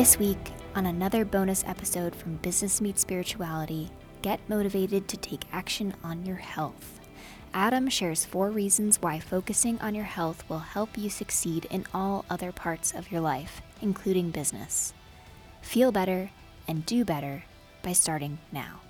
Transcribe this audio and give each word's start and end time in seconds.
This 0.00 0.18
week, 0.18 0.52
on 0.74 0.86
another 0.86 1.26
bonus 1.26 1.62
episode 1.66 2.16
from 2.16 2.36
Business 2.36 2.80
Meets 2.80 3.02
Spirituality, 3.02 3.90
get 4.22 4.40
motivated 4.48 5.06
to 5.08 5.18
take 5.18 5.44
action 5.52 5.92
on 6.02 6.24
your 6.24 6.36
health. 6.36 7.00
Adam 7.52 7.86
shares 7.86 8.24
four 8.24 8.50
reasons 8.50 9.02
why 9.02 9.18
focusing 9.18 9.78
on 9.80 9.94
your 9.94 10.06
health 10.06 10.42
will 10.48 10.60
help 10.60 10.96
you 10.96 11.10
succeed 11.10 11.66
in 11.66 11.84
all 11.92 12.24
other 12.30 12.50
parts 12.50 12.94
of 12.94 13.12
your 13.12 13.20
life, 13.20 13.60
including 13.82 14.30
business. 14.30 14.94
Feel 15.60 15.92
better 15.92 16.30
and 16.66 16.86
do 16.86 17.04
better 17.04 17.44
by 17.82 17.92
starting 17.92 18.38
now. 18.50 18.80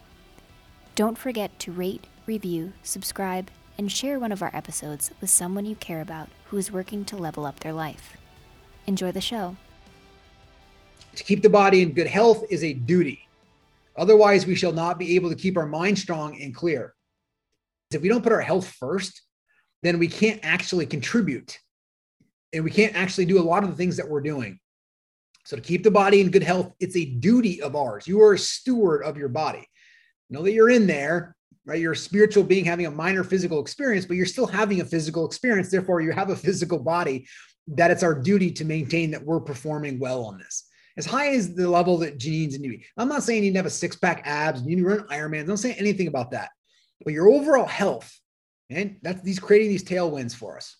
Don't 0.94 1.18
forget 1.18 1.58
to 1.58 1.72
rate, 1.72 2.06
review, 2.24 2.72
subscribe, 2.84 3.50
and 3.76 3.90
share 3.90 4.20
one 4.20 4.30
of 4.30 4.42
our 4.42 4.54
episodes 4.54 5.10
with 5.20 5.28
someone 5.28 5.66
you 5.66 5.74
care 5.74 6.02
about 6.02 6.28
who 6.44 6.56
is 6.56 6.70
working 6.70 7.04
to 7.06 7.16
level 7.16 7.46
up 7.46 7.58
their 7.58 7.72
life. 7.72 8.16
Enjoy 8.86 9.10
the 9.10 9.20
show. 9.20 9.56
To 11.16 11.24
keep 11.24 11.42
the 11.42 11.50
body 11.50 11.82
in 11.82 11.92
good 11.92 12.06
health 12.06 12.44
is 12.50 12.62
a 12.64 12.72
duty. 12.72 13.26
Otherwise, 13.96 14.46
we 14.46 14.54
shall 14.54 14.72
not 14.72 14.98
be 14.98 15.16
able 15.16 15.30
to 15.30 15.36
keep 15.36 15.56
our 15.56 15.66
mind 15.66 15.98
strong 15.98 16.40
and 16.40 16.54
clear. 16.54 16.94
If 17.90 18.02
we 18.02 18.08
don't 18.08 18.22
put 18.22 18.32
our 18.32 18.40
health 18.40 18.68
first, 18.68 19.22
then 19.82 19.98
we 19.98 20.08
can't 20.08 20.40
actually 20.42 20.86
contribute 20.86 21.58
and 22.52 22.64
we 22.64 22.70
can't 22.70 22.94
actually 22.94 23.24
do 23.26 23.40
a 23.40 23.42
lot 23.42 23.62
of 23.62 23.70
the 23.70 23.76
things 23.76 23.96
that 23.96 24.08
we're 24.08 24.20
doing. 24.20 24.58
So, 25.44 25.56
to 25.56 25.62
keep 25.62 25.82
the 25.82 25.90
body 25.90 26.20
in 26.20 26.30
good 26.30 26.42
health, 26.42 26.72
it's 26.80 26.96
a 26.96 27.04
duty 27.04 27.62
of 27.62 27.74
ours. 27.74 28.06
You 28.06 28.22
are 28.22 28.34
a 28.34 28.38
steward 28.38 29.02
of 29.02 29.16
your 29.16 29.28
body. 29.28 29.66
Know 30.28 30.42
that 30.42 30.52
you're 30.52 30.70
in 30.70 30.86
there, 30.86 31.34
right? 31.64 31.80
You're 31.80 31.92
a 31.92 31.96
spiritual 31.96 32.44
being 32.44 32.64
having 32.64 32.86
a 32.86 32.90
minor 32.90 33.24
physical 33.24 33.60
experience, 33.60 34.06
but 34.06 34.16
you're 34.16 34.26
still 34.26 34.46
having 34.46 34.80
a 34.80 34.84
physical 34.84 35.26
experience. 35.26 35.70
Therefore, 35.70 36.00
you 36.00 36.12
have 36.12 36.30
a 36.30 36.36
physical 36.36 36.78
body 36.78 37.26
that 37.68 37.90
it's 37.90 38.02
our 38.02 38.14
duty 38.14 38.50
to 38.52 38.64
maintain 38.64 39.10
that 39.12 39.24
we're 39.24 39.40
performing 39.40 39.98
well 39.98 40.24
on 40.24 40.38
this. 40.38 40.69
As 41.00 41.06
high 41.06 41.30
as 41.30 41.54
the 41.54 41.66
level 41.66 41.96
that 41.96 42.18
Janine's 42.18 42.56
in 42.56 42.62
you. 42.62 42.78
I'm 42.98 43.08
not 43.08 43.22
saying 43.22 43.42
you 43.42 43.48
need 43.48 43.54
to 43.54 43.60
have 43.60 43.64
a 43.64 43.70
six 43.70 43.96
pack 43.96 44.20
abs 44.26 44.60
and 44.60 44.68
you 44.68 44.76
need 44.76 44.82
to 44.82 44.88
run 44.88 45.08
Ironman. 45.08 45.46
Don't 45.46 45.56
say 45.56 45.72
anything 45.72 46.08
about 46.08 46.32
that. 46.32 46.50
But 47.02 47.14
your 47.14 47.30
overall 47.30 47.64
health, 47.64 48.14
and 48.68 48.98
that's 49.00 49.22
these 49.22 49.38
creating 49.38 49.70
these 49.70 49.82
tailwinds 49.82 50.36
for 50.36 50.58
us. 50.58 50.76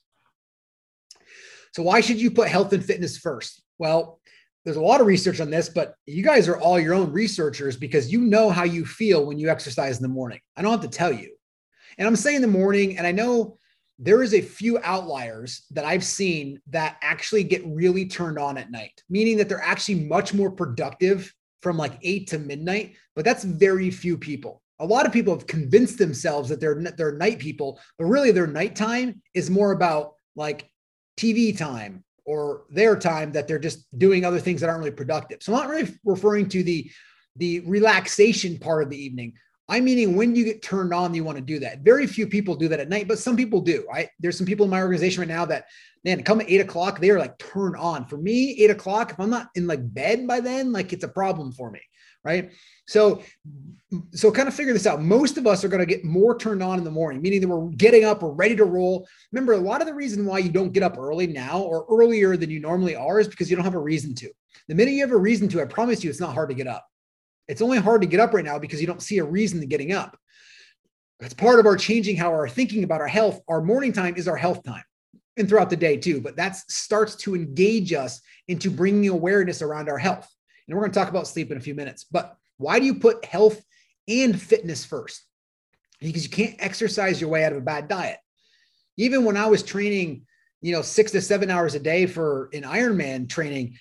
So 1.73 1.83
why 1.83 2.03
should 2.03 2.21
you 2.21 2.31
put 2.31 2.49
health 2.49 2.75
and 2.75 2.85
fitness 2.85 3.17
first? 3.17 3.63
Well, 3.79 4.21
there's 4.67 4.77
a 4.77 4.83
lot 4.83 5.01
of 5.01 5.07
research 5.07 5.41
on 5.41 5.49
this, 5.49 5.71
but 5.71 5.95
you 6.05 6.23
guys 6.23 6.49
are 6.49 6.59
all 6.59 6.79
your 6.79 6.93
own 6.93 7.11
researchers 7.13 7.79
because 7.79 8.13
you 8.13 8.21
know 8.21 8.51
how 8.51 8.65
you 8.65 8.85
feel 8.85 9.25
when 9.25 9.39
you 9.39 9.49
exercise 9.49 9.97
in 9.97 10.03
the 10.03 10.09
morning. 10.11 10.41
I 10.55 10.61
don't 10.61 10.73
have 10.73 10.83
to 10.83 10.99
tell 10.99 11.15
you. 11.15 11.35
And 11.97 12.07
I'm 12.07 12.15
saying 12.15 12.43
the 12.43 12.47
morning, 12.47 12.99
and 12.99 13.07
I 13.07 13.13
know 13.13 13.57
there 14.03 14.23
is 14.23 14.33
a 14.33 14.41
few 14.41 14.79
outliers 14.83 15.67
that 15.71 15.85
I've 15.85 16.03
seen 16.03 16.59
that 16.71 16.97
actually 17.03 17.45
get 17.45 17.63
really 17.67 18.07
turned 18.07 18.39
on 18.39 18.57
at 18.57 18.71
night, 18.71 19.03
meaning 19.11 19.37
that 19.37 19.49
they're 19.49 19.63
actually 19.63 20.07
much 20.07 20.33
more 20.33 20.51
productive 20.51 21.33
from 21.61 21.77
like 21.77 21.99
eight 22.03 22.29
to 22.29 22.39
midnight, 22.39 22.95
but 23.15 23.27
that's 23.27 23.45
very 23.45 23.91
few 23.91 24.17
people. 24.17 24.63
A 24.79 24.87
lot 24.87 25.05
of 25.05 25.13
people 25.13 25.35
have 25.35 25.47
convinced 25.47 25.99
themselves 25.99 26.49
that 26.49 26.59
they're 26.59 26.83
they're 26.97 27.13
night 27.13 27.39
people, 27.39 27.79
but 27.99 28.07
really 28.07 28.31
their 28.31 28.47
nighttime 28.47 29.21
is 29.35 29.51
more 29.51 29.73
about 29.73 30.15
like 30.35 30.71
TV 31.19 31.57
time 31.57 32.03
or 32.25 32.63
their 32.71 32.97
time 32.97 33.33
that 33.33 33.47
they're 33.47 33.59
just 33.59 33.87
doing 33.99 34.25
other 34.25 34.41
things 34.41 34.63
that 34.63 34.71
aren't 34.71 34.79
really 34.79 34.91
productive. 34.93 35.43
So 35.43 35.53
I'm 35.53 35.59
not 35.59 35.69
really 35.69 35.95
referring 36.05 36.49
to 36.51 36.63
the 36.63 36.91
the 37.37 37.61
relaxation 37.61 38.59
part 38.59 38.83
of 38.83 38.89
the 38.89 39.03
evening. 39.03 39.35
I'm 39.71 39.85
meaning 39.85 40.17
when 40.17 40.35
you 40.35 40.45
get 40.45 40.63
turned 40.63 40.93
on, 40.93 41.15
you 41.15 41.25
want 41.25 41.39
to 41.39 41.45
do 41.45 41.61
that. 41.61 41.81
Very 41.81 42.07
few 42.07 42.27
people 42.27 42.57
do 42.57 42.69
that 42.69 42.81
at 42.81 42.89
night, 42.89 43.07
but 43.09 43.19
some 43.19 43.37
people 43.37 43.61
do. 43.61 43.87
Right? 43.89 44.09
There's 44.19 44.37
some 44.37 44.47
people 44.47 44.65
in 44.65 44.71
my 44.71 44.83
organization 44.83 45.21
right 45.21 45.29
now 45.29 45.47
that 45.47 45.67
man, 46.05 46.23
come 46.23 46.41
at 46.41 46.51
eight 46.51 46.61
o'clock, 46.61 46.99
they 46.99 47.11
are 47.11 47.19
like 47.19 47.39
turned 47.39 47.77
on. 47.77 48.07
For 48.07 48.17
me, 48.17 48.57
eight 48.59 48.71
o'clock, 48.71 49.13
if 49.13 49.21
I'm 49.21 49.31
not 49.31 49.49
in 49.55 49.67
like 49.67 49.81
bed 49.95 50.27
by 50.27 50.41
then, 50.41 50.73
like 50.73 50.93
it's 50.93 51.05
a 51.05 51.09
problem 51.09 51.53
for 51.53 51.71
me. 51.71 51.81
Right. 52.23 52.53
So, 52.87 53.23
so 54.13 54.31
kind 54.31 54.47
of 54.47 54.53
figure 54.53 54.75
this 54.75 54.87
out. 54.87 55.01
Most 55.01 55.39
of 55.39 55.47
us 55.47 55.65
are 55.65 55.69
going 55.69 55.81
to 55.81 55.87
get 55.87 56.05
more 56.05 56.37
turned 56.37 56.63
on 56.63 56.77
in 56.77 56.85
the 56.85 56.91
morning, 56.91 57.23
meaning 57.23 57.41
that 57.41 57.49
we're 57.49 57.71
getting 57.71 58.05
up, 58.05 58.23
we're 58.23 58.31
ready 58.33 58.55
to 58.57 58.65
roll. 58.67 59.09
Remember, 59.33 59.55
a 59.55 59.59
lot 59.59 59.81
of 59.81 59.87
the 59.87 59.95
reason 59.95 60.27
why 60.27 60.39
you 60.41 60.51
don't 60.51 60.73
get 60.73 60.83
up 60.83 60.99
early 60.99 61.27
now 61.27 61.61
or 61.61 61.87
earlier 61.89 62.37
than 62.37 62.51
you 62.51 62.61
normally 62.61 62.95
are 62.95 63.21
is 63.21 63.29
because 63.29 63.49
you 63.49 63.57
don't 63.57 63.65
have 63.65 63.75
a 63.75 63.81
reason 63.81 64.15
to. 64.17 64.31
The 64.69 64.75
minute 64.75 64.93
you 64.93 65.01
have 65.01 65.13
a 65.13 65.17
reason 65.17 65.49
to, 65.49 65.63
I 65.63 65.65
promise 65.65 66.05
you, 66.05 66.11
it's 66.11 66.21
not 66.21 66.35
hard 66.35 66.51
to 66.51 66.55
get 66.55 66.67
up. 66.67 66.87
It's 67.51 67.63
only 67.63 67.79
hard 67.79 68.01
to 68.03 68.07
get 68.07 68.21
up 68.21 68.33
right 68.33 68.45
now 68.45 68.61
because 68.61 68.81
you 68.81 68.87
don't 68.87 69.03
see 69.03 69.19
a 69.19 69.25
reason 69.25 69.59
to 69.61 69.67
getting 69.67 69.93
up. 69.93 70.17
That's 71.19 71.35
part 71.35 71.59
of 71.59 71.67
our 71.67 71.77
changing 71.77 72.17
how 72.17 72.31
our 72.31 72.49
thinking 72.49 72.85
about 72.85 73.01
our 73.01 73.09
health. 73.09 73.41
Our 73.49 73.61
morning 73.61 73.93
time 73.93 74.15
is 74.17 74.29
our 74.29 74.37
health 74.37 74.63
time 74.63 74.85
and 75.37 75.49
throughout 75.49 75.69
the 75.69 75.77
day 75.77 75.97
too, 75.97 76.21
but 76.21 76.37
that 76.37 76.57
starts 76.71 77.17
to 77.17 77.35
engage 77.35 77.93
us 77.93 78.21
into 78.47 78.71
bringing 78.71 79.09
awareness 79.09 79.63
around 79.63 79.89
our 79.89 79.99
health. 79.99 80.33
And 80.67 80.77
we're 80.77 80.83
going 80.83 80.93
to 80.93 80.99
talk 80.99 81.09
about 81.09 81.27
sleep 81.27 81.51
in 81.51 81.57
a 81.57 81.61
few 81.61 81.75
minutes. 81.75 82.05
But 82.05 82.37
why 82.57 82.79
do 82.79 82.87
you 82.87 82.95
put 82.95 83.25
health 83.25 83.61
and 84.07 84.41
fitness 84.41 84.85
first? 84.85 85.25
Because 86.01 86.23
you 86.23 86.31
can't 86.31 86.57
exercise 86.61 87.21
your 87.21 87.31
way 87.31 87.45
out 87.45 87.53
of 87.53 87.59
a 87.59 87.63
bad 87.63 87.89
diet. 87.89 88.19
Even 88.97 89.25
when 89.25 89.37
I 89.37 89.47
was 89.47 89.65
training, 89.65 90.23
you 90.63 90.73
know, 90.73 90.83
six 90.83 91.11
to 91.13 91.21
seven 91.21 91.51
hours 91.51 91.75
a 91.75 91.81
day 91.81 92.07
for 92.07 92.49
an 92.53 92.63
Ironman 92.63 93.29
training, 93.29 93.77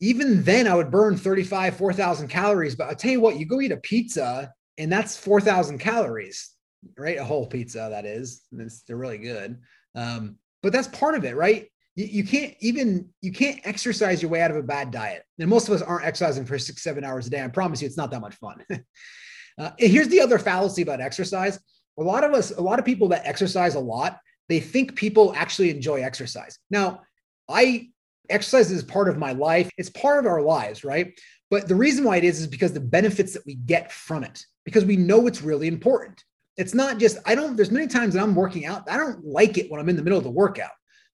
even 0.00 0.42
then 0.42 0.66
I 0.68 0.74
would 0.74 0.90
burn 0.90 1.16
35, 1.16 1.76
4,000 1.76 2.28
calories. 2.28 2.74
But 2.74 2.88
I'll 2.88 2.94
tell 2.94 3.10
you 3.10 3.20
what, 3.20 3.38
you 3.38 3.46
go 3.46 3.60
eat 3.60 3.72
a 3.72 3.78
pizza 3.78 4.52
and 4.78 4.92
that's 4.92 5.16
4,000 5.16 5.78
calories, 5.78 6.50
right? 6.98 7.18
A 7.18 7.24
whole 7.24 7.46
pizza, 7.46 7.88
that 7.90 8.04
is. 8.04 8.42
they're 8.86 8.96
really 8.96 9.18
good. 9.18 9.58
Um, 9.94 10.36
but 10.62 10.72
that's 10.72 10.88
part 10.88 11.14
of 11.14 11.24
it, 11.24 11.36
right? 11.36 11.68
you, 11.96 12.04
you 12.04 12.24
can't 12.24 12.54
even 12.60 13.08
you 13.22 13.32
can't 13.32 13.58
exercise 13.64 14.22
your 14.22 14.30
way 14.30 14.40
out 14.40 14.50
of 14.50 14.56
a 14.56 14.62
bad 14.62 14.90
diet 14.90 15.24
and 15.40 15.50
most 15.50 15.68
of 15.68 15.74
us 15.74 15.82
aren't 15.82 16.04
exercising 16.04 16.44
for 16.44 16.58
six 16.58 16.82
seven 16.82 17.02
hours 17.02 17.26
a 17.26 17.30
day 17.30 17.42
i 17.42 17.48
promise 17.48 17.82
you 17.82 17.86
it's 17.86 17.96
not 17.96 18.10
that 18.10 18.20
much 18.20 18.34
fun 18.36 18.62
uh, 19.58 19.70
here's 19.78 20.08
the 20.08 20.20
other 20.20 20.38
fallacy 20.38 20.82
about 20.82 21.00
exercise 21.00 21.58
a 21.98 22.02
lot 22.02 22.22
of 22.22 22.32
us 22.32 22.52
a 22.52 22.60
lot 22.60 22.78
of 22.78 22.84
people 22.84 23.08
that 23.08 23.26
exercise 23.26 23.74
a 23.74 23.80
lot 23.80 24.20
they 24.48 24.60
think 24.60 24.94
people 24.94 25.34
actually 25.34 25.70
enjoy 25.70 26.02
exercise 26.02 26.58
now 26.70 27.00
i 27.48 27.88
exercise 28.30 28.70
is 28.70 28.82
part 28.82 29.08
of 29.08 29.18
my 29.18 29.32
life 29.32 29.70
it's 29.76 29.90
part 29.90 30.18
of 30.18 30.26
our 30.26 30.42
lives 30.42 30.84
right 30.84 31.18
but 31.50 31.68
the 31.68 31.74
reason 31.74 32.04
why 32.04 32.16
it 32.16 32.24
is 32.24 32.40
is 32.40 32.46
because 32.46 32.72
the 32.72 32.80
benefits 32.80 33.32
that 33.32 33.46
we 33.46 33.54
get 33.54 33.92
from 33.92 34.24
it 34.24 34.44
because 34.64 34.84
we 34.84 34.96
know 34.96 35.26
it's 35.26 35.42
really 35.42 35.68
important 35.68 36.24
it's 36.56 36.74
not 36.74 36.98
just 36.98 37.18
i 37.26 37.34
don't 37.34 37.56
there's 37.56 37.70
many 37.70 37.86
times 37.86 38.14
that 38.14 38.22
i'm 38.22 38.34
working 38.34 38.66
out 38.66 38.88
i 38.90 38.96
don't 38.96 39.24
like 39.24 39.58
it 39.58 39.70
when 39.70 39.80
i'm 39.80 39.88
in 39.88 39.96
the 39.96 40.02
middle 40.02 40.18
of 40.18 40.24
the 40.24 40.30
workout 40.30 40.70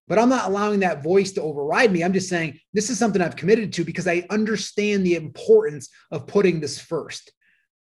but 0.08 0.18
I'm 0.18 0.28
not 0.28 0.48
allowing 0.48 0.80
that 0.80 1.02
voice 1.02 1.32
to 1.32 1.42
override 1.42 1.92
me. 1.92 2.02
I'm 2.02 2.12
just 2.12 2.28
saying 2.28 2.58
this 2.72 2.90
is 2.90 2.98
something 2.98 3.22
I've 3.22 3.36
committed 3.36 3.72
to 3.74 3.84
because 3.84 4.06
I 4.06 4.26
understand 4.30 5.06
the 5.06 5.14
importance 5.14 5.88
of 6.10 6.26
putting 6.26 6.60
this 6.60 6.78
first. 6.78 7.32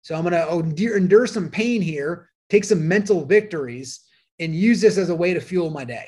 So 0.03 0.15
I'm 0.15 0.23
going 0.23 0.75
to 0.77 0.97
endure, 0.97 1.27
some 1.27 1.49
pain 1.49 1.81
here, 1.81 2.31
take 2.51 2.65
some 2.65 2.87
mental 2.87 3.25
victories, 3.25 4.01
and 4.39 4.55
use 4.55 4.81
this 4.81 4.99
as 4.99 5.09
a 5.09 5.15
way 5.15 5.35
to 5.35 5.41
fuel 5.41 5.71
my 5.71 5.85
day. 5.85 6.07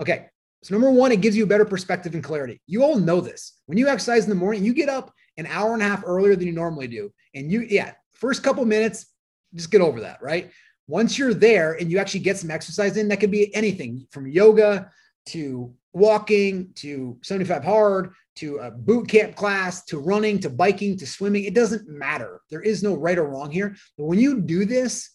Okay. 0.00 0.26
So, 0.62 0.74
number 0.74 0.90
one, 0.90 1.12
it 1.12 1.22
gives 1.22 1.36
you 1.36 1.44
a 1.44 1.46
better 1.48 1.64
perspective 1.64 2.14
and 2.14 2.22
clarity. 2.22 2.60
You 2.66 2.82
all 2.82 2.96
know 2.96 3.20
this. 3.20 3.58
When 3.66 3.78
you 3.78 3.88
exercise 3.88 4.24
in 4.24 4.30
the 4.30 4.36
morning, 4.36 4.64
you 4.64 4.74
get 4.74 4.88
up 4.88 5.12
an 5.36 5.46
hour 5.46 5.72
and 5.72 5.82
a 5.82 5.86
half 5.86 6.02
earlier 6.04 6.36
than 6.36 6.46
you 6.46 6.52
normally 6.52 6.86
do. 6.86 7.12
And 7.34 7.50
you, 7.50 7.62
yeah, 7.62 7.92
first 8.12 8.42
couple 8.42 8.64
minutes, 8.64 9.06
just 9.54 9.70
get 9.70 9.80
over 9.80 10.00
that, 10.00 10.20
right? 10.20 10.50
Once 10.86 11.18
you're 11.18 11.34
there 11.34 11.74
and 11.74 11.90
you 11.90 11.98
actually 11.98 12.20
get 12.20 12.36
some 12.36 12.50
exercise 12.50 12.96
in, 12.96 13.08
that 13.08 13.20
could 13.20 13.30
be 13.30 13.54
anything 13.54 14.06
from 14.10 14.26
yoga 14.26 14.90
to 15.26 15.74
walking 15.92 16.70
to 16.74 17.18
75 17.22 17.64
hard 17.64 18.12
to 18.36 18.58
a 18.58 18.70
boot 18.70 19.08
camp 19.08 19.34
class 19.34 19.84
to 19.84 19.98
running 19.98 20.38
to 20.38 20.48
biking 20.48 20.96
to 20.96 21.06
swimming 21.06 21.44
it 21.44 21.54
doesn't 21.54 21.88
matter 21.88 22.40
there 22.48 22.62
is 22.62 22.82
no 22.82 22.94
right 22.94 23.18
or 23.18 23.24
wrong 23.24 23.50
here 23.50 23.74
but 23.98 24.04
when 24.04 24.18
you 24.18 24.40
do 24.40 24.64
this 24.64 25.10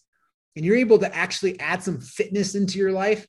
and 0.54 0.64
you're 0.64 0.76
able 0.76 0.98
to 0.98 1.14
actually 1.14 1.58
add 1.60 1.82
some 1.82 1.98
fitness 1.98 2.54
into 2.54 2.78
your 2.78 2.92
life 2.92 3.26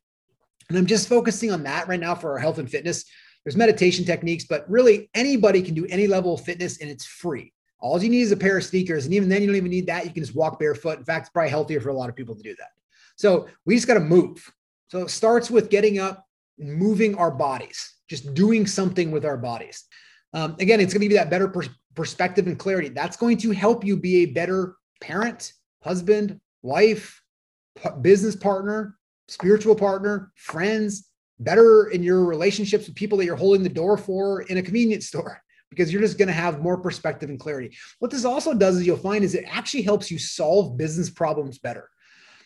and 0.69 0.77
i'm 0.77 0.85
just 0.85 1.07
focusing 1.07 1.51
on 1.51 1.63
that 1.63 1.87
right 1.87 1.99
now 1.99 2.15
for 2.15 2.31
our 2.31 2.39
health 2.39 2.57
and 2.57 2.69
fitness. 2.69 3.05
There's 3.43 3.55
meditation 3.55 4.03
techniques 4.03 4.45
but 4.45 4.69
really 4.69 5.09
anybody 5.13 5.61
can 5.61 5.73
do 5.73 5.85
any 5.87 6.07
level 6.07 6.33
of 6.33 6.41
fitness 6.41 6.79
and 6.79 6.89
it's 6.89 7.05
free. 7.05 7.53
All 7.79 8.01
you 8.01 8.09
need 8.09 8.21
is 8.21 8.31
a 8.31 8.37
pair 8.37 8.57
of 8.57 8.63
sneakers 8.63 9.05
and 9.05 9.13
even 9.13 9.29
then 9.29 9.41
you 9.41 9.47
don't 9.47 9.55
even 9.55 9.71
need 9.71 9.87
that. 9.87 10.05
You 10.05 10.11
can 10.11 10.23
just 10.23 10.35
walk 10.35 10.59
barefoot. 10.59 10.97
In 10.97 11.05
fact 11.05 11.27
it's 11.27 11.29
probably 11.31 11.49
healthier 11.49 11.79
for 11.79 11.89
a 11.89 11.93
lot 11.93 12.09
of 12.09 12.15
people 12.15 12.35
to 12.35 12.43
do 12.43 12.55
that. 12.57 12.69
So 13.15 13.47
we 13.65 13.75
just 13.75 13.87
got 13.87 13.95
to 13.95 13.99
move. 13.99 14.51
So 14.89 15.01
it 15.01 15.09
starts 15.09 15.49
with 15.49 15.69
getting 15.69 15.99
up 15.99 16.25
moving 16.59 17.15
our 17.15 17.31
bodies, 17.31 17.95
just 18.09 18.33
doing 18.33 18.65
something 18.65 19.11
with 19.11 19.25
our 19.25 19.37
bodies. 19.37 19.85
Um, 20.33 20.55
again, 20.59 20.79
it's 20.79 20.93
going 20.93 21.01
to 21.01 21.05
give 21.05 21.11
you 21.11 21.17
that 21.17 21.29
better 21.29 21.47
per- 21.47 21.73
perspective 21.95 22.47
and 22.47 22.57
clarity. 22.57 22.89
That's 22.89 23.17
going 23.17 23.37
to 23.37 23.51
help 23.51 23.83
you 23.83 23.97
be 23.97 24.23
a 24.23 24.25
better 24.27 24.75
parent, 25.01 25.53
husband, 25.83 26.39
wife, 26.61 27.21
p- 27.81 27.89
business 28.01 28.35
partner, 28.35 28.96
spiritual 29.27 29.75
partner, 29.75 30.31
friends, 30.35 31.07
better 31.39 31.87
in 31.89 32.03
your 32.03 32.25
relationships 32.25 32.87
with 32.87 32.95
people 32.95 33.17
that 33.17 33.25
you're 33.25 33.35
holding 33.35 33.63
the 33.63 33.69
door 33.69 33.97
for 33.97 34.41
in 34.43 34.57
a 34.57 34.61
convenience 34.61 35.07
store 35.07 35.41
because 35.69 35.91
you're 35.91 36.01
just 36.01 36.17
going 36.17 36.27
to 36.27 36.33
have 36.33 36.61
more 36.61 36.77
perspective 36.77 37.29
and 37.29 37.39
clarity. 37.39 37.75
What 37.99 38.09
this 38.11 38.25
also 38.25 38.53
does 38.53 38.77
is 38.77 38.87
you'll 38.87 38.97
find 38.97 39.23
is 39.23 39.35
it 39.35 39.45
actually 39.47 39.83
helps 39.83 40.09
you 40.09 40.17
solve 40.17 40.77
business 40.77 41.09
problems 41.09 41.59
better. 41.59 41.89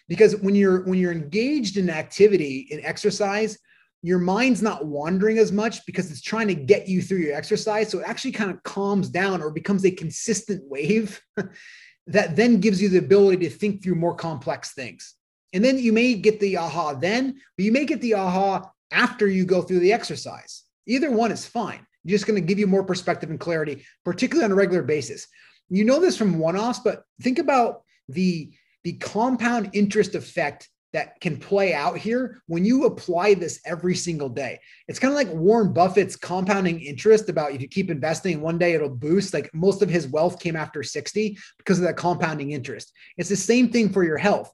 Because 0.08 0.36
when 0.38 0.56
you're 0.56 0.84
when 0.84 1.00
you're 1.00 1.12
engaged 1.12 1.78
in 1.78 1.90
activity 1.90 2.68
in 2.72 2.84
exercise, 2.84 3.58
your 4.02 4.20
mind's 4.20 4.62
not 4.62 4.86
wandering 4.86 5.38
as 5.38 5.52
much 5.52 5.86
because 5.86 6.10
it's 6.10 6.22
trying 6.22 6.48
to 6.48 6.56
get 6.56 6.88
you 6.88 7.02
through 7.02 7.20
your 7.20 7.36
exercise. 7.36 7.90
So 7.90 8.00
it 8.00 8.06
actually 8.08 8.32
kind 8.32 8.50
of 8.50 8.62
calms 8.64 9.10
down 9.10 9.42
or 9.42 9.52
becomes 9.52 9.86
a 9.86 9.92
consistent 9.92 10.64
wave 10.66 11.22
that 12.08 12.36
then 12.36 12.60
gives 12.60 12.82
you 12.82 12.90
the 12.90 12.98
ability 12.98 13.48
to 13.48 13.56
think 13.56 13.84
through 13.84 13.96
more 13.96 14.16
complex 14.16 14.74
things. 14.74 15.16
And 15.54 15.64
then 15.64 15.78
you 15.78 15.94
may 15.94 16.14
get 16.14 16.40
the 16.40 16.58
aha 16.58 16.94
then, 16.94 17.40
but 17.58 17.66
you 17.66 17.72
may 17.72 17.86
get 17.86 18.02
the 18.02 18.16
aha 18.16 18.70
after 18.92 19.28
you 19.28 19.46
go 19.46 19.62
through 19.62 19.80
the 19.80 19.94
exercise. 19.94 20.64
Either 20.88 21.12
one 21.12 21.32
is 21.32 21.46
fine. 21.46 21.86
Just 22.06 22.26
going 22.26 22.42
to 22.42 22.46
give 22.46 22.60
you 22.60 22.68
more 22.68 22.84
perspective 22.84 23.30
and 23.30 23.40
clarity, 23.40 23.84
particularly 24.04 24.46
on 24.46 24.52
a 24.52 24.56
regular 24.56 24.84
basis. 24.84 25.28
You 25.70 25.86
know 25.86 26.00
this 26.00 26.18
from 26.18 26.40
one-offs, 26.40 26.80
but 26.80 27.04
think 27.22 27.40
about 27.40 27.84
the 28.10 28.52
the 28.84 28.94
compound 28.94 29.70
interest 29.74 30.16
effect 30.16 30.68
that 30.94 31.20
can 31.22 31.38
play 31.38 31.74
out 31.74 31.98
here 31.98 32.42
when 32.48 32.66
you 32.66 32.86
apply 32.86 33.34
this 33.34 33.62
every 33.66 33.96
single 33.96 34.28
day. 34.28 34.60
It's 34.88 35.00
kind 35.00 35.14
of 35.14 35.16
like 35.16 35.34
Warren 35.34 35.72
Buffett's 35.72 36.16
compounding 36.16 36.82
interest 36.82 37.30
about 37.30 37.54
if 37.54 37.62
you 37.62 37.68
keep 37.68 37.90
investing, 37.90 38.42
one 38.42 38.58
day 38.58 38.74
it'll 38.74 38.90
boost. 38.90 39.34
Like 39.34 39.50
most 39.54 39.82
of 39.82 39.90
his 39.90 40.08
wealth 40.08 40.40
came 40.40 40.56
after 40.56 40.84
60 40.84 41.38
because 41.58 41.78
of 41.78 41.86
that 41.86 41.96
compounding 41.96 42.52
interest. 42.52 42.92
It's 43.18 43.30
the 43.30 43.36
same 43.36 43.70
thing 43.70 43.90
for 43.90 44.04
your 44.04 44.18
health. 44.18 44.52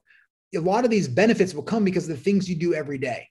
A 0.54 0.60
lot 0.60 0.84
of 0.84 0.90
these 0.90 1.08
benefits 1.08 1.54
will 1.54 1.62
come 1.62 1.84
because 1.84 2.08
of 2.08 2.16
the 2.16 2.22
things 2.22 2.48
you 2.48 2.56
do 2.56 2.74
every 2.74 2.98
day. 2.98 3.28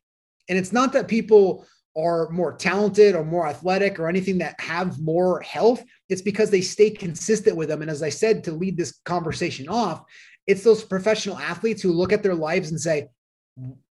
And 0.50 0.58
it's 0.58 0.72
not 0.72 0.94
that 0.94 1.08
people 1.08 1.66
are 1.98 2.30
more 2.30 2.54
talented 2.54 3.16
or 3.16 3.26
more 3.26 3.48
athletic 3.48 4.00
or 4.00 4.08
anything 4.08 4.38
that 4.38 4.60
have 4.60 5.00
more 5.00 5.42
health. 5.42 5.84
It's 6.10 6.22
because 6.22 6.52
they 6.52 6.62
stay 6.62 6.92
consistent 6.92 7.58
with 7.58 7.70
them. 7.70 7.82
And 7.82 7.90
as 7.90 8.04
I 8.04 8.10
said, 8.10 8.44
to 8.44 8.52
lead 8.52 8.78
this 8.78 9.00
conversation 9.04 9.68
off, 9.68 10.04
it's 10.46 10.64
those 10.64 10.84
professional 10.84 11.38
athletes 11.38 11.82
who 11.82 11.92
look 11.92 12.14
at 12.14 12.22
their 12.22 12.36
lives 12.36 12.70
and 12.70 12.80
say, 12.80 13.10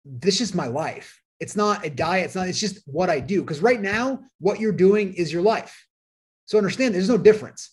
this 0.05 0.41
is 0.41 0.55
my 0.55 0.69
life. 0.69 1.21
It's 1.41 1.57
not 1.57 1.85
a 1.85 1.91
diet. 1.91 2.27
It's 2.27 2.35
not, 2.37 2.49
it's 2.49 2.61
just 2.61 2.81
what 2.87 3.11
I 3.11 3.21
do. 3.21 3.43
Because 3.43 3.61
right 3.61 3.81
now, 3.81 4.21
what 4.39 4.61
you're 4.61 4.73
doing 4.73 5.15
is 5.15 5.33
your 5.33 5.43
life. 5.43 5.87
So 6.47 6.57
understand 6.57 6.95
there's 6.95 7.09
no 7.09 7.19
difference. 7.19 7.71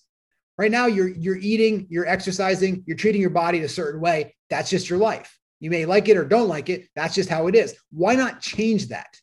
Right 0.57 0.71
now, 0.71 0.85
you're 0.85 1.09
you're 1.09 1.37
eating, 1.37 1.85
you're 1.89 2.07
exercising, 2.07 2.83
you're 2.85 2.97
treating 2.97 3.21
your 3.21 3.29
body 3.29 3.61
a 3.61 3.69
certain 3.69 3.99
way. 3.99 4.35
That's 4.49 4.69
just 4.69 4.89
your 4.89 4.99
life. 4.99 5.37
You 5.59 5.69
may 5.69 5.85
like 5.85 6.07
it 6.09 6.17
or 6.17 6.25
don't 6.25 6.47
like 6.47 6.69
it. 6.69 6.87
That's 6.95 7.15
just 7.15 7.29
how 7.29 7.47
it 7.47 7.55
is. 7.55 7.75
Why 7.91 8.15
not 8.15 8.41
change 8.41 8.87
that 8.87 9.19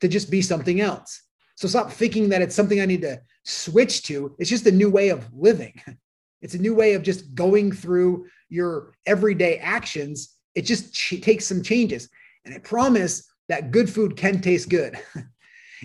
to 0.00 0.08
just 0.08 0.30
be 0.30 0.42
something 0.42 0.80
else? 0.80 1.22
So 1.56 1.68
stop 1.68 1.90
thinking 1.90 2.28
that 2.30 2.42
it's 2.42 2.54
something 2.54 2.80
I 2.80 2.86
need 2.86 3.02
to 3.02 3.20
switch 3.44 4.02
to. 4.04 4.34
It's 4.38 4.50
just 4.50 4.66
a 4.66 4.72
new 4.72 4.90
way 4.90 5.10
of 5.10 5.26
living. 5.32 5.80
It's 6.42 6.54
a 6.54 6.58
new 6.58 6.74
way 6.74 6.92
of 6.92 7.02
just 7.02 7.34
going 7.34 7.72
through 7.72 8.26
your 8.50 8.92
everyday 9.06 9.56
actions. 9.56 10.36
It 10.54 10.66
just 10.66 10.92
ch- 10.92 11.22
takes 11.22 11.46
some 11.46 11.62
changes. 11.62 12.10
And 12.44 12.54
I 12.54 12.58
promise 12.58 13.26
that 13.48 13.70
good 13.70 13.88
food 13.88 14.14
can 14.14 14.42
taste 14.42 14.68
good. 14.68 14.98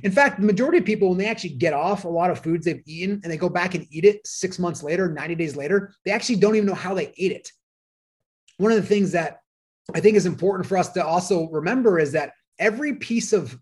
In 0.03 0.11
fact, 0.11 0.39
the 0.39 0.45
majority 0.45 0.77
of 0.77 0.85
people, 0.85 1.09
when 1.09 1.17
they 1.17 1.27
actually 1.27 1.51
get 1.51 1.73
off 1.73 2.05
a 2.05 2.09
lot 2.09 2.29
of 2.29 2.39
foods 2.39 2.65
they've 2.65 2.83
eaten 2.85 3.19
and 3.23 3.31
they 3.31 3.37
go 3.37 3.49
back 3.49 3.75
and 3.75 3.87
eat 3.91 4.05
it 4.05 4.25
six 4.25 4.59
months 4.59 4.83
later, 4.83 5.09
90 5.09 5.35
days 5.35 5.55
later, 5.55 5.93
they 6.05 6.11
actually 6.11 6.37
don't 6.37 6.55
even 6.55 6.67
know 6.67 6.73
how 6.73 6.93
they 6.93 7.13
ate 7.17 7.31
it. 7.31 7.51
One 8.57 8.71
of 8.71 8.77
the 8.81 8.87
things 8.87 9.11
that 9.13 9.39
I 9.93 9.99
think 9.99 10.15
is 10.15 10.25
important 10.25 10.67
for 10.67 10.77
us 10.77 10.89
to 10.89 11.05
also 11.05 11.49
remember 11.49 11.99
is 11.99 12.11
that 12.11 12.33
every 12.59 12.95
piece 12.95 13.33
of 13.33 13.57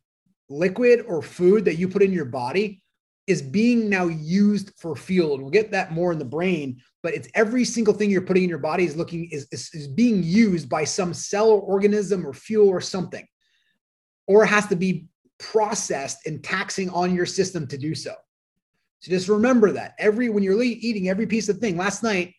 liquid 0.50 1.06
or 1.08 1.22
food 1.22 1.66
that 1.66 1.76
you 1.76 1.88
put 1.88 2.02
in 2.02 2.12
your 2.12 2.26
body 2.26 2.82
is 3.28 3.42
being 3.42 3.90
now 3.90 4.08
used 4.08 4.72
for 4.78 4.96
fuel. 4.96 5.34
And 5.34 5.44
we'll 5.44 5.52
get 5.52 5.72
that 5.72 5.92
more 5.92 6.14
in 6.14 6.20
the 6.20 6.26
brain, 6.26 6.82
but 7.04 7.14
it's 7.14 7.28
every 7.36 7.66
single 7.66 7.94
thing 7.94 8.10
you're 8.10 8.22
putting 8.22 8.44
in 8.44 8.50
your 8.50 8.58
body 8.58 8.86
is 8.86 8.96
looking 8.96 9.30
is, 9.32 9.48
is, 9.52 9.70
is 9.74 9.88
being 9.88 10.24
used 10.24 10.70
by 10.70 10.86
some 10.86 11.14
cell 11.14 11.50
or 11.50 11.60
organism 11.60 12.26
or 12.26 12.34
fuel 12.34 12.70
or 12.70 12.80
something. 12.80 13.28
Or 14.28 14.44
it 14.44 14.48
has 14.48 14.68
to 14.68 14.76
be 14.76 15.08
processed 15.40 16.26
and 16.26 16.44
taxing 16.44 16.90
on 16.90 17.16
your 17.16 17.26
system 17.26 17.68
to 17.68 17.78
do 17.78 17.94
so. 17.96 18.14
So 19.00 19.12
just 19.12 19.30
remember 19.30 19.72
that 19.74 19.94
every 20.00 20.30
when 20.30 20.44
you're 20.44 20.62
eating 20.62 21.10
every 21.10 21.28
piece 21.28 21.50
of 21.50 21.58
thing. 21.60 21.78
Last 21.78 22.04
night, 22.04 22.34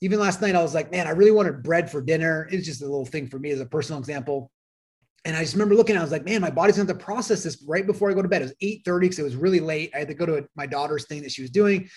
even 0.00 0.18
last 0.18 0.40
night, 0.40 0.56
I 0.56 0.62
was 0.62 0.74
like, 0.74 0.90
man, 0.90 1.06
I 1.06 1.10
really 1.10 1.30
wanted 1.30 1.62
bread 1.62 1.90
for 1.90 2.02
dinner. 2.02 2.48
It's 2.50 2.66
just 2.66 2.82
a 2.82 2.86
little 2.86 3.06
thing 3.06 3.28
for 3.28 3.38
me 3.38 3.50
as 3.50 3.60
a 3.60 3.66
personal 3.66 4.00
example. 4.00 4.50
And 5.24 5.36
I 5.36 5.42
just 5.42 5.54
remember 5.54 5.76
looking, 5.76 5.96
I 5.96 6.02
was 6.02 6.10
like, 6.10 6.24
man, 6.24 6.40
my 6.40 6.50
body's 6.50 6.74
going 6.74 6.88
to 6.88 6.94
process 6.94 7.44
this 7.44 7.64
right 7.68 7.86
before 7.86 8.10
I 8.10 8.14
go 8.14 8.22
to 8.22 8.28
bed. 8.28 8.42
It 8.42 8.46
was 8.46 8.54
8 8.60 8.82
30 8.84 9.06
because 9.06 9.18
it 9.20 9.22
was 9.22 9.36
really 9.36 9.60
late. 9.60 9.92
I 9.94 9.98
had 10.00 10.08
to 10.08 10.14
go 10.14 10.26
to 10.26 10.44
my 10.56 10.66
daughter's 10.66 11.06
thing 11.06 11.22
that 11.22 11.30
she 11.30 11.42
was 11.42 11.50
doing. 11.50 11.88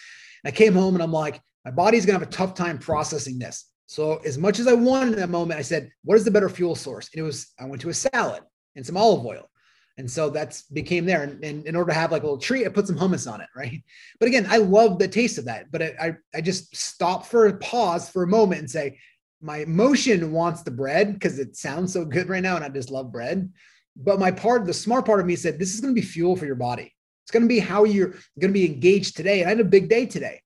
I 0.46 0.52
came 0.52 0.74
home 0.74 0.94
and 0.94 1.02
I'm 1.02 1.12
like, 1.12 1.42
my 1.66 1.72
body's 1.72 2.06
going 2.06 2.20
to 2.20 2.24
have 2.24 2.28
a 2.28 2.32
tough 2.32 2.54
time 2.54 2.78
processing 2.78 3.40
this. 3.40 3.72
So, 3.88 4.18
as 4.18 4.38
much 4.38 4.60
as 4.60 4.68
I 4.68 4.74
wanted 4.74 5.14
in 5.14 5.20
that 5.20 5.30
moment, 5.30 5.60
I 5.60 5.64
said, 5.64 5.90
what 6.04 6.16
is 6.16 6.26
the 6.26 6.32
better 6.32 6.50
fuel 6.50 6.76
source? 6.76 7.10
And 7.14 7.20
it 7.20 7.24
was, 7.24 7.54
I 7.60 7.66
went 7.66 7.82
to 7.82 7.90
a 7.90 7.94
salad 7.94 8.44
and 8.76 8.86
some 8.86 8.98
olive 8.98 9.26
oil. 9.26 9.50
And 9.98 10.10
so 10.10 10.30
that's 10.30 10.64
became 10.64 11.06
there. 11.06 11.24
And, 11.24 11.44
and, 11.44 11.66
in 11.66 11.76
order 11.76 11.92
to 11.92 11.98
have 11.98 12.12
like 12.12 12.24
a 12.24 12.26
little 12.26 12.40
treat, 12.40 12.66
I 12.66 12.70
put 12.70 12.88
some 12.88 12.98
hummus 12.98 13.32
on 13.32 13.42
it. 13.42 13.48
Right. 13.56 13.84
But 14.20 14.28
again, 14.28 14.46
I 14.50 14.58
love 14.58 15.00
the 15.00 15.08
taste 15.08 15.38
of 15.38 15.46
that. 15.46 15.72
But 15.72 15.82
I, 15.82 15.94
I, 16.02 16.16
I 16.36 16.42
just 16.42 16.76
stop 16.76 17.26
for 17.26 17.48
a 17.48 17.58
pause 17.58 18.10
for 18.10 18.24
a 18.24 18.28
moment 18.28 18.60
and 18.60 18.70
say, 18.70 19.00
my 19.42 19.58
emotion 19.58 20.32
wants 20.32 20.64
the 20.64 20.72
bread 20.72 21.14
because 21.14 21.40
it 21.40 21.56
sounds 21.56 21.94
so 21.94 22.04
good 22.04 22.30
right 22.30 22.44
now 22.44 22.56
and 22.56 22.66
I 22.66 22.70
just 22.70 22.90
love 22.90 23.12
bread. 23.12 23.52
But 23.96 24.20
my 24.20 24.32
part, 24.32 24.66
the 24.66 24.74
smart 24.74 25.06
part 25.06 25.20
of 25.20 25.26
me 25.26 25.36
said, 25.36 25.60
this 25.60 25.74
is 25.74 25.82
going 25.82 25.96
to 25.96 26.02
be 26.02 26.06
fuel 26.06 26.36
for 26.36 26.46
your 26.46 26.56
body. 26.56 26.94
It's 27.24 27.32
going 27.32 27.44
to 27.44 27.50
be 27.50 27.60
how 27.60 27.86
you're 27.86 28.10
going 28.40 28.52
to 28.52 28.60
be 28.60 28.66
engaged 28.66 29.16
today. 29.16 29.42
And 29.42 29.48
I 29.48 29.52
had 29.52 29.60
a 29.60 29.66
big 29.66 29.90
day 29.90 30.06
today. 30.06 30.42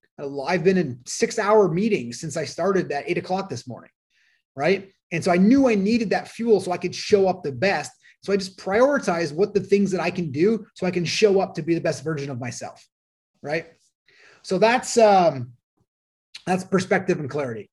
I've 0.45 0.63
been 0.63 0.77
in 0.77 0.99
six 1.05 1.39
hour 1.39 1.69
meetings 1.69 2.19
since 2.19 2.35
I 2.35 2.45
started 2.45 2.91
at 2.91 3.05
eight 3.07 3.17
o'clock 3.17 3.49
this 3.49 3.67
morning. 3.67 3.91
Right. 4.55 4.91
And 5.11 5.23
so 5.23 5.31
I 5.31 5.37
knew 5.37 5.67
I 5.67 5.75
needed 5.75 6.09
that 6.11 6.27
fuel 6.27 6.59
so 6.59 6.71
I 6.71 6.77
could 6.77 6.93
show 6.93 7.27
up 7.27 7.41
the 7.41 7.51
best. 7.51 7.91
So 8.21 8.33
I 8.33 8.37
just 8.37 8.57
prioritize 8.57 9.33
what 9.33 9.53
the 9.53 9.59
things 9.59 9.91
that 9.91 10.01
I 10.01 10.11
can 10.11 10.31
do 10.31 10.65
so 10.73 10.85
I 10.85 10.91
can 10.91 11.05
show 11.05 11.39
up 11.39 11.55
to 11.55 11.61
be 11.61 11.73
the 11.73 11.81
best 11.81 12.03
version 12.03 12.29
of 12.29 12.39
myself. 12.39 12.85
Right. 13.41 13.67
So 14.41 14.57
that's, 14.57 14.97
um, 14.97 15.53
that's 16.45 16.63
perspective 16.63 17.19
and 17.19 17.29
clarity. 17.29 17.69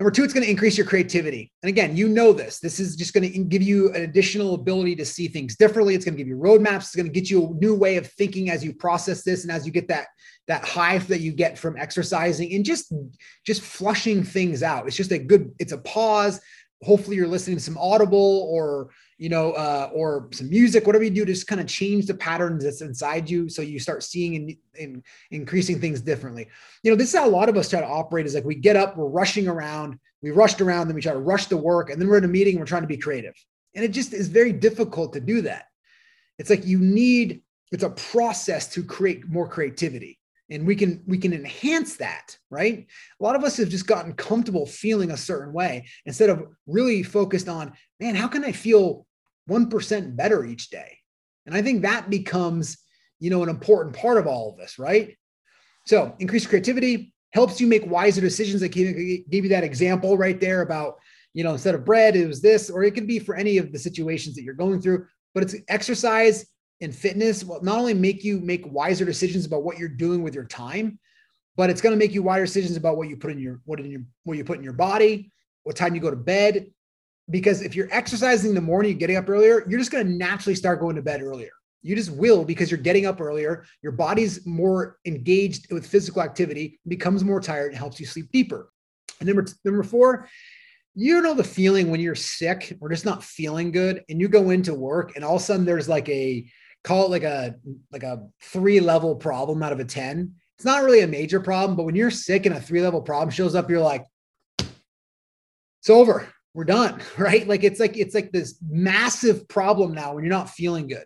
Number 0.00 0.10
two, 0.10 0.24
it's 0.24 0.32
going 0.32 0.44
to 0.44 0.50
increase 0.50 0.78
your 0.78 0.86
creativity. 0.86 1.52
And 1.62 1.68
again, 1.68 1.94
you 1.94 2.08
know 2.08 2.32
this. 2.32 2.58
This 2.58 2.80
is 2.80 2.96
just 2.96 3.12
going 3.12 3.30
to 3.30 3.38
give 3.38 3.60
you 3.60 3.92
an 3.92 4.00
additional 4.00 4.54
ability 4.54 4.96
to 4.96 5.04
see 5.04 5.28
things 5.28 5.56
differently. 5.56 5.94
It's 5.94 6.06
going 6.06 6.14
to 6.14 6.18
give 6.18 6.26
you 6.26 6.38
roadmaps. 6.38 6.78
It's 6.78 6.96
going 6.96 7.06
to 7.06 7.12
get 7.12 7.28
you 7.28 7.46
a 7.46 7.50
new 7.50 7.74
way 7.74 7.98
of 7.98 8.06
thinking 8.06 8.48
as 8.48 8.64
you 8.64 8.72
process 8.72 9.22
this 9.22 9.42
and 9.42 9.52
as 9.52 9.66
you 9.66 9.72
get 9.72 9.88
that 9.88 10.06
that 10.48 10.64
high 10.64 10.96
that 10.96 11.20
you 11.20 11.32
get 11.32 11.58
from 11.58 11.76
exercising 11.76 12.52
and 12.54 12.64
just 12.64 12.92
just 13.46 13.60
flushing 13.60 14.24
things 14.24 14.62
out. 14.62 14.86
It's 14.86 14.96
just 14.96 15.12
a 15.12 15.18
good. 15.18 15.52
It's 15.58 15.72
a 15.72 15.78
pause. 15.78 16.40
Hopefully, 16.82 17.16
you're 17.16 17.28
listening 17.28 17.58
to 17.58 17.62
some 17.62 17.76
Audible 17.76 18.48
or 18.50 18.88
you 19.20 19.28
know, 19.28 19.52
uh, 19.52 19.90
or 19.92 20.30
some 20.32 20.48
music, 20.48 20.86
whatever 20.86 21.04
you 21.04 21.10
do, 21.10 21.26
just 21.26 21.46
kind 21.46 21.60
of 21.60 21.66
change 21.66 22.06
the 22.06 22.14
patterns 22.14 22.64
that's 22.64 22.80
inside 22.80 23.28
you. 23.28 23.50
So 23.50 23.60
you 23.60 23.78
start 23.78 24.02
seeing 24.02 24.34
and, 24.34 24.56
and 24.80 25.02
increasing 25.30 25.78
things 25.78 26.00
differently. 26.00 26.48
You 26.82 26.90
know, 26.90 26.96
this 26.96 27.12
is 27.12 27.20
how 27.20 27.28
a 27.28 27.30
lot 27.30 27.50
of 27.50 27.56
us 27.58 27.68
try 27.68 27.80
to 27.80 27.86
operate 27.86 28.24
is 28.24 28.34
like 28.34 28.46
we 28.46 28.54
get 28.54 28.76
up, 28.76 28.96
we're 28.96 29.08
rushing 29.08 29.46
around, 29.46 29.98
we 30.22 30.30
rushed 30.30 30.62
around, 30.62 30.88
then 30.88 30.94
we 30.94 31.02
try 31.02 31.12
to 31.12 31.18
rush 31.18 31.46
the 31.46 31.56
work, 31.58 31.90
and 31.90 32.00
then 32.00 32.08
we're 32.08 32.16
in 32.16 32.24
a 32.24 32.28
meeting, 32.28 32.58
we're 32.58 32.64
trying 32.64 32.80
to 32.80 32.88
be 32.88 32.96
creative. 32.96 33.34
And 33.74 33.84
it 33.84 33.90
just 33.90 34.14
is 34.14 34.28
very 34.28 34.52
difficult 34.52 35.12
to 35.12 35.20
do 35.20 35.42
that. 35.42 35.66
It's 36.38 36.48
like 36.48 36.64
you 36.64 36.78
need, 36.78 37.42
it's 37.72 37.84
a 37.84 37.90
process 37.90 38.68
to 38.68 38.82
create 38.82 39.28
more 39.28 39.46
creativity 39.46 40.18
and 40.48 40.66
we 40.66 40.74
can 40.74 41.00
we 41.06 41.16
can 41.16 41.32
enhance 41.32 41.94
that 41.96 42.36
right 42.50 42.86
a 43.20 43.22
lot 43.22 43.36
of 43.36 43.44
us 43.44 43.56
have 43.56 43.68
just 43.68 43.86
gotten 43.86 44.12
comfortable 44.14 44.66
feeling 44.66 45.12
a 45.12 45.16
certain 45.16 45.52
way 45.52 45.86
instead 46.06 46.28
of 46.28 46.48
really 46.66 47.04
focused 47.04 47.48
on 47.48 47.72
man 48.00 48.16
how 48.16 48.26
can 48.26 48.44
i 48.44 48.50
feel 48.50 49.06
1% 49.50 50.16
better 50.16 50.44
each 50.44 50.70
day. 50.70 50.96
And 51.46 51.54
I 51.54 51.62
think 51.62 51.82
that 51.82 52.08
becomes, 52.08 52.78
you 53.18 53.30
know, 53.30 53.42
an 53.42 53.48
important 53.48 53.96
part 53.96 54.18
of 54.18 54.26
all 54.26 54.50
of 54.50 54.56
this, 54.56 54.78
right? 54.78 55.16
So 55.86 56.14
increased 56.18 56.48
creativity 56.48 57.12
helps 57.32 57.60
you 57.60 57.66
make 57.66 57.86
wiser 57.86 58.20
decisions. 58.20 58.62
I 58.62 58.68
gave 58.68 59.26
you 59.28 59.48
that 59.48 59.64
example 59.64 60.16
right 60.16 60.40
there 60.40 60.62
about, 60.62 60.96
you 61.34 61.44
know, 61.44 61.52
instead 61.52 61.74
of 61.74 61.84
bread, 61.84 62.16
it 62.16 62.26
was 62.26 62.40
this, 62.40 62.70
or 62.70 62.82
it 62.82 62.94
could 62.94 63.06
be 63.06 63.18
for 63.18 63.34
any 63.34 63.58
of 63.58 63.72
the 63.72 63.78
situations 63.78 64.36
that 64.36 64.42
you're 64.42 64.54
going 64.54 64.80
through, 64.80 65.06
but 65.34 65.42
it's 65.42 65.56
exercise 65.68 66.46
and 66.80 66.94
fitness 66.94 67.44
will 67.44 67.62
not 67.62 67.78
only 67.78 67.94
make 67.94 68.24
you 68.24 68.40
make 68.40 68.64
wiser 68.72 69.04
decisions 69.04 69.44
about 69.44 69.62
what 69.62 69.78
you're 69.78 69.88
doing 69.88 70.22
with 70.22 70.34
your 70.34 70.44
time, 70.44 70.98
but 71.56 71.70
it's 71.70 71.80
going 71.80 71.92
to 71.92 71.98
make 71.98 72.14
you 72.14 72.22
wiser 72.22 72.46
decisions 72.46 72.76
about 72.76 72.96
what 72.96 73.08
you 73.08 73.16
put 73.16 73.30
in 73.30 73.38
your 73.38 73.60
what 73.64 73.80
in 73.80 73.90
your 73.90 74.02
what 74.24 74.38
you 74.38 74.44
put 74.44 74.58
in 74.58 74.64
your 74.64 74.72
body, 74.72 75.30
what 75.64 75.76
time 75.76 75.94
you 75.94 76.00
go 76.00 76.10
to 76.10 76.16
bed, 76.16 76.66
because 77.30 77.62
if 77.62 77.76
you're 77.76 77.88
exercising 77.90 78.50
in 78.50 78.54
the 78.54 78.60
morning, 78.60 78.92
you're 78.92 78.98
getting 78.98 79.16
up 79.16 79.28
earlier, 79.28 79.64
you're 79.68 79.78
just 79.78 79.90
going 79.90 80.06
to 80.06 80.12
naturally 80.12 80.54
start 80.54 80.80
going 80.80 80.96
to 80.96 81.02
bed 81.02 81.22
earlier. 81.22 81.50
You 81.82 81.96
just 81.96 82.10
will 82.10 82.44
because 82.44 82.70
you're 82.70 82.80
getting 82.80 83.06
up 83.06 83.20
earlier. 83.20 83.64
Your 83.82 83.92
body's 83.92 84.44
more 84.46 84.98
engaged 85.06 85.72
with 85.72 85.86
physical 85.86 86.22
activity, 86.22 86.78
becomes 86.86 87.24
more 87.24 87.40
tired, 87.40 87.70
and 87.70 87.78
helps 87.78 87.98
you 87.98 88.06
sleep 88.06 88.30
deeper. 88.32 88.70
And 89.20 89.26
number 89.26 89.46
number 89.64 89.82
four, 89.82 90.28
you 90.94 91.22
know 91.22 91.34
the 91.34 91.44
feeling 91.44 91.90
when 91.90 92.00
you're 92.00 92.14
sick 92.14 92.76
or 92.80 92.90
just 92.90 93.06
not 93.06 93.24
feeling 93.24 93.70
good, 93.70 94.04
and 94.08 94.20
you 94.20 94.28
go 94.28 94.50
into 94.50 94.74
work, 94.74 95.16
and 95.16 95.24
all 95.24 95.36
of 95.36 95.42
a 95.42 95.44
sudden 95.44 95.64
there's 95.64 95.88
like 95.88 96.08
a 96.08 96.46
call 96.84 97.06
it 97.06 97.10
like 97.10 97.22
a 97.22 97.54
like 97.90 98.02
a 98.02 98.26
three 98.42 98.80
level 98.80 99.16
problem 99.16 99.62
out 99.62 99.72
of 99.72 99.80
a 99.80 99.84
ten. 99.84 100.34
It's 100.58 100.66
not 100.66 100.82
really 100.82 101.00
a 101.00 101.06
major 101.06 101.40
problem, 101.40 101.76
but 101.76 101.84
when 101.84 101.96
you're 101.96 102.10
sick 102.10 102.44
and 102.44 102.54
a 102.54 102.60
three 102.60 102.82
level 102.82 103.00
problem 103.00 103.30
shows 103.30 103.54
up, 103.54 103.70
you're 103.70 103.80
like, 103.80 104.04
it's 104.58 105.88
over 105.88 106.28
we're 106.54 106.64
done 106.64 107.00
right 107.18 107.46
like 107.46 107.64
it's 107.64 107.80
like 107.80 107.96
it's 107.96 108.14
like 108.14 108.32
this 108.32 108.58
massive 108.68 109.46
problem 109.48 109.94
now 109.94 110.14
when 110.14 110.24
you're 110.24 110.32
not 110.32 110.50
feeling 110.50 110.88
good 110.88 111.04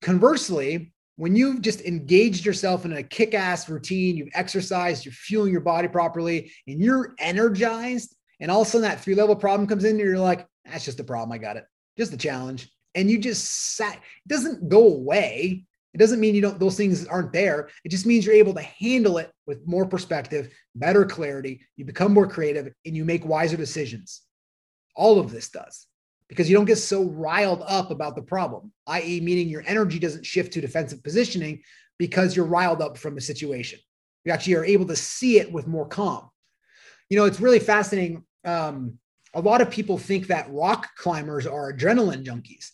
conversely, 0.00 0.92
when 1.16 1.34
you've 1.34 1.62
just 1.62 1.80
engaged 1.82 2.44
yourself 2.44 2.84
in 2.84 2.92
a 2.92 3.02
kick 3.02 3.34
ass 3.34 3.68
routine, 3.68 4.16
you've 4.16 4.28
exercised, 4.34 5.04
you're 5.04 5.12
fueling 5.12 5.52
your 5.52 5.60
body 5.60 5.88
properly, 5.88 6.52
and 6.66 6.80
you're 6.80 7.14
energized, 7.18 8.14
and 8.40 8.50
all 8.50 8.62
of 8.62 8.68
a 8.68 8.70
sudden 8.70 8.88
that 8.88 9.00
three 9.00 9.14
level 9.14 9.36
problem 9.36 9.66
comes 9.66 9.84
in, 9.84 9.92
and 9.92 10.00
you're 10.00 10.18
like, 10.18 10.46
that's 10.64 10.84
just 10.84 11.00
a 11.00 11.04
problem. 11.04 11.32
I 11.32 11.38
got 11.38 11.56
it. 11.56 11.64
Just 11.96 12.12
a 12.12 12.18
challenge. 12.18 12.70
And 12.94 13.10
you 13.10 13.18
just 13.18 13.76
sat, 13.76 13.94
it 13.96 14.28
doesn't 14.28 14.68
go 14.68 14.86
away. 14.86 15.64
It 15.94 15.98
doesn't 15.98 16.20
mean 16.20 16.34
you 16.34 16.42
don't, 16.42 16.60
those 16.60 16.76
things 16.76 17.06
aren't 17.06 17.32
there. 17.32 17.70
It 17.84 17.88
just 17.88 18.04
means 18.04 18.26
you're 18.26 18.34
able 18.34 18.52
to 18.54 18.62
handle 18.62 19.16
it 19.16 19.32
with 19.46 19.66
more 19.66 19.86
perspective, 19.86 20.52
better 20.74 21.06
clarity. 21.06 21.62
You 21.76 21.86
become 21.86 22.12
more 22.12 22.26
creative 22.26 22.70
and 22.84 22.94
you 22.94 23.04
make 23.04 23.24
wiser 23.24 23.56
decisions. 23.56 24.25
All 24.96 25.20
of 25.20 25.30
this 25.30 25.50
does 25.50 25.86
because 26.28 26.50
you 26.50 26.56
don't 26.56 26.64
get 26.64 26.76
so 26.76 27.04
riled 27.04 27.62
up 27.66 27.90
about 27.90 28.16
the 28.16 28.22
problem, 28.22 28.72
i.e., 28.88 29.20
meaning 29.20 29.48
your 29.48 29.62
energy 29.66 29.98
doesn't 29.98 30.26
shift 30.26 30.52
to 30.52 30.60
defensive 30.60 31.02
positioning 31.02 31.62
because 31.98 32.34
you're 32.34 32.46
riled 32.46 32.82
up 32.82 32.98
from 32.98 33.14
the 33.14 33.20
situation. 33.20 33.78
You 34.24 34.32
actually 34.32 34.54
are 34.54 34.64
able 34.64 34.86
to 34.86 34.96
see 34.96 35.38
it 35.38 35.52
with 35.52 35.66
more 35.66 35.86
calm. 35.86 36.28
You 37.08 37.16
know, 37.16 37.26
it's 37.26 37.40
really 37.40 37.60
fascinating. 37.60 38.24
Um, 38.44 38.98
a 39.34 39.40
lot 39.40 39.60
of 39.60 39.70
people 39.70 39.98
think 39.98 40.26
that 40.26 40.50
rock 40.50 40.88
climbers 40.96 41.46
are 41.46 41.72
adrenaline 41.72 42.24
junkies. 42.24 42.70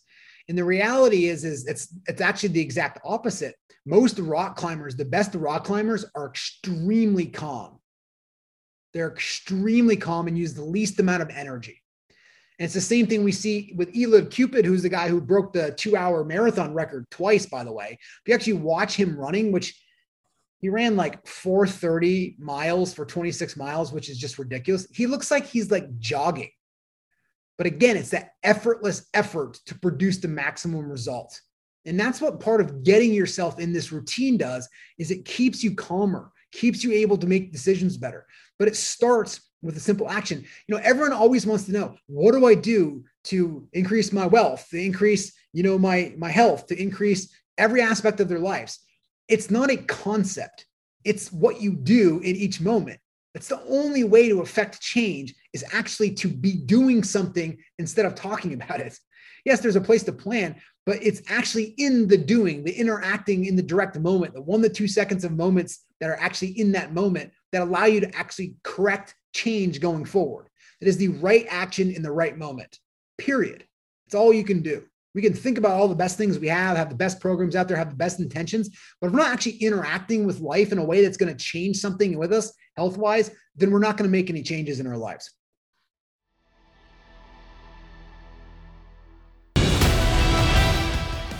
And 0.49 0.57
the 0.57 0.63
reality 0.63 1.27
is, 1.27 1.45
is 1.45 1.65
it's 1.67 1.95
it's 2.07 2.21
actually 2.21 2.49
the 2.49 2.61
exact 2.61 2.99
opposite. 3.05 3.55
Most 3.85 4.19
rock 4.19 4.55
climbers, 4.55 4.95
the 4.95 5.05
best 5.05 5.35
rock 5.35 5.63
climbers, 5.63 6.05
are 6.15 6.27
extremely 6.27 7.27
calm. 7.27 7.79
They're 8.93 9.11
extremely 9.11 9.95
calm 9.95 10.27
and 10.27 10.37
use 10.37 10.53
the 10.53 10.63
least 10.63 10.99
amount 10.99 11.21
of 11.21 11.29
energy. 11.29 11.82
And 12.63 12.67
it's 12.67 12.75
the 12.75 12.79
same 12.79 13.07
thing 13.07 13.25
we 13.25 13.33
see 13.33 13.73
with 13.75 13.93
Eliud 13.93 14.29
Kipchoge, 14.29 14.63
who's 14.63 14.83
the 14.83 14.87
guy 14.87 15.09
who 15.09 15.19
broke 15.19 15.51
the 15.51 15.73
two-hour 15.73 16.23
marathon 16.23 16.73
record 16.73 17.05
twice, 17.11 17.45
by 17.45 17.65
the 17.65 17.73
way. 17.73 17.99
If 17.99 18.21
you 18.25 18.33
actually 18.33 18.53
watch 18.53 18.95
him 18.95 19.19
running, 19.19 19.51
which 19.51 19.77
he 20.61 20.69
ran 20.69 20.95
like 20.95 21.27
430 21.27 22.37
miles 22.39 22.93
for 22.93 23.05
26 23.05 23.57
miles, 23.57 23.91
which 23.91 24.07
is 24.07 24.17
just 24.17 24.39
ridiculous. 24.39 24.87
He 24.93 25.07
looks 25.07 25.29
like 25.29 25.45
he's 25.45 25.71
like 25.71 25.99
jogging. 25.99 26.51
But 27.57 27.67
again, 27.67 27.97
it's 27.97 28.11
that 28.11 28.29
effortless 28.43 29.09
effort 29.13 29.55
to 29.65 29.77
produce 29.77 30.19
the 30.19 30.29
maximum 30.29 30.89
result. 30.89 31.37
And 31.83 31.99
that's 31.99 32.21
what 32.21 32.39
part 32.39 32.61
of 32.61 32.81
getting 32.85 33.13
yourself 33.13 33.59
in 33.59 33.73
this 33.73 33.91
routine 33.91 34.37
does 34.37 34.69
is 34.97 35.11
it 35.11 35.25
keeps 35.25 35.65
you 35.65 35.75
calmer, 35.75 36.31
keeps 36.53 36.81
you 36.81 36.93
able 36.93 37.17
to 37.17 37.27
make 37.27 37.51
decisions 37.51 37.97
better. 37.97 38.25
But 38.57 38.69
it 38.69 38.77
starts 38.77 39.41
with 39.63 39.77
a 39.77 39.79
simple 39.79 40.09
action. 40.09 40.45
You 40.67 40.75
know, 40.75 40.81
everyone 40.83 41.13
always 41.13 41.47
wants 41.47 41.63
to 41.65 41.71
know, 41.71 41.95
what 42.07 42.33
do 42.33 42.45
I 42.45 42.53
do 42.53 43.03
to 43.25 43.67
increase 43.73 44.11
my 44.11 44.27
wealth, 44.27 44.67
to 44.69 44.77
increase, 44.77 45.33
you 45.53 45.63
know, 45.63 45.79
my 45.79 46.13
my 46.17 46.29
health, 46.29 46.67
to 46.67 46.79
increase 46.79 47.33
every 47.57 47.81
aspect 47.81 48.19
of 48.19 48.27
their 48.27 48.39
lives. 48.39 48.79
It's 49.27 49.49
not 49.49 49.71
a 49.71 49.77
concept. 49.77 50.65
It's 51.05 51.31
what 51.31 51.61
you 51.61 51.71
do 51.73 52.19
in 52.19 52.35
each 52.35 52.61
moment. 52.61 52.99
It's 53.35 53.47
the 53.47 53.63
only 53.63 54.03
way 54.03 54.29
to 54.29 54.41
affect 54.41 54.81
change 54.81 55.33
is 55.53 55.65
actually 55.73 56.11
to 56.15 56.27
be 56.27 56.53
doing 56.53 57.03
something 57.03 57.57
instead 57.79 58.05
of 58.05 58.15
talking 58.15 58.53
about 58.61 58.79
it. 58.79 58.97
Yes, 59.45 59.59
there's 59.59 59.75
a 59.75 59.81
place 59.81 60.03
to 60.03 60.13
plan, 60.13 60.55
but 60.85 61.01
it's 61.01 61.21
actually 61.27 61.75
in 61.77 62.07
the 62.07 62.17
doing, 62.17 62.63
the 62.63 62.71
interacting 62.71 63.45
in 63.45 63.55
the 63.55 63.61
direct 63.61 63.99
moment, 63.99 64.33
the 64.33 64.41
one 64.41 64.61
to 64.61 64.69
two 64.69 64.87
seconds 64.87 65.23
of 65.23 65.33
moments 65.33 65.83
that 65.99 66.09
are 66.09 66.19
actually 66.19 66.59
in 66.59 66.73
that 66.73 66.93
moment 66.93 67.31
that 67.51 67.61
allow 67.61 67.85
you 67.85 67.99
to 68.01 68.15
actually 68.15 68.55
correct 68.63 69.15
change 69.33 69.79
going 69.79 70.05
forward. 70.05 70.47
It 70.81 70.87
is 70.87 70.97
the 70.97 71.09
right 71.09 71.45
action 71.49 71.91
in 71.91 72.01
the 72.01 72.11
right 72.11 72.37
moment, 72.37 72.79
period. 73.17 73.65
It's 74.05 74.15
all 74.15 74.33
you 74.33 74.43
can 74.43 74.61
do. 74.61 74.83
We 75.15 75.21
can 75.21 75.33
think 75.33 75.57
about 75.57 75.73
all 75.73 75.87
the 75.87 75.95
best 75.95 76.17
things 76.17 76.39
we 76.39 76.47
have, 76.47 76.75
have 76.75 76.89
the 76.89 76.95
best 76.95 77.19
programs 77.19 77.55
out 77.55 77.67
there, 77.67 77.77
have 77.77 77.91
the 77.91 77.95
best 77.95 78.19
intentions. 78.19 78.69
But 78.99 79.07
if 79.07 79.13
we're 79.13 79.19
not 79.19 79.31
actually 79.31 79.57
interacting 79.57 80.25
with 80.25 80.39
life 80.39 80.71
in 80.71 80.79
a 80.79 80.83
way 80.83 81.03
that's 81.03 81.17
going 81.17 81.35
to 81.35 81.43
change 81.43 81.77
something 81.77 82.17
with 82.17 82.33
us 82.33 82.51
health 82.75 82.97
wise, 82.97 83.31
then 83.55 83.69
we're 83.69 83.79
not 83.79 83.97
going 83.97 84.09
to 84.09 84.11
make 84.11 84.29
any 84.29 84.41
changes 84.41 84.79
in 84.79 84.87
our 84.87 84.97
lives. 84.97 85.31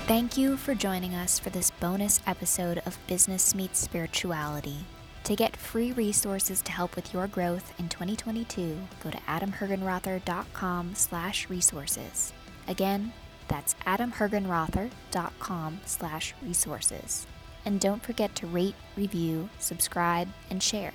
Thank 0.05 0.37
you 0.37 0.57
for 0.57 0.75
joining 0.75 1.15
us 1.15 1.39
for 1.39 1.49
this 1.49 1.71
bonus 1.71 2.19
episode 2.27 2.83
of 2.85 2.99
Business 3.07 3.55
Meets 3.55 3.79
Spirituality. 3.79 4.85
To 5.25 5.35
get 5.37 5.55
free 5.55 5.93
resources 5.93 6.61
to 6.63 6.71
help 6.71 6.95
with 6.97 7.13
your 7.13 7.27
growth 7.27 7.73
in 7.79 7.87
2022, 7.87 8.77
go 9.01 9.09
to 9.09 9.17
adamhergenrother.com 9.17 10.95
slash 10.95 11.49
resources. 11.49 12.33
Again, 12.67 13.13
that's 13.47 13.75
adamhergenrother.com 13.85 15.79
slash 15.85 16.33
resources. 16.43 17.25
And 17.65 17.79
don't 17.79 18.03
forget 18.03 18.35
to 18.35 18.47
rate, 18.47 18.75
review, 18.97 19.49
subscribe, 19.59 20.27
and 20.49 20.61
share. 20.61 20.93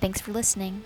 Thanks 0.00 0.22
for 0.22 0.32
listening. 0.32 0.82